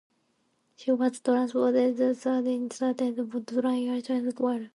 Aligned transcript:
She 0.77 0.91
was 0.91 1.19
transferred 1.19 1.73
to 1.75 1.93
the 1.93 2.15
Sydney 2.15 2.67
stables 2.71 3.19
of 3.35 3.45
trainer 3.45 4.01
Chris 4.01 4.33
Waller. 4.39 4.69